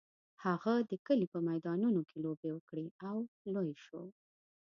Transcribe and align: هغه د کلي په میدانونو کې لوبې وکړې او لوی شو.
هغه 0.45 0.73
د 0.89 0.91
کلي 1.05 1.25
په 1.33 1.39
میدانونو 1.49 2.01
کې 2.09 2.17
لوبې 2.25 2.49
وکړې 2.53 2.85
او 3.09 3.17
لوی 3.53 3.71
شو. 3.85 4.01